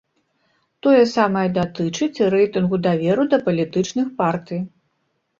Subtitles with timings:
[0.85, 4.59] Тое самае датычыць і рэйтынгу даверу да палітычных партый.